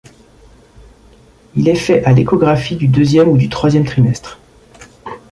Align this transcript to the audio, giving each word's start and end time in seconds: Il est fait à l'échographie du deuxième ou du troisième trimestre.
Il 1.55 1.69
est 1.69 1.75
fait 1.75 2.03
à 2.05 2.11
l'échographie 2.11 2.75
du 2.75 2.87
deuxième 2.87 3.27
ou 3.27 3.37
du 3.37 3.49
troisième 3.49 3.85
trimestre. 3.85 4.39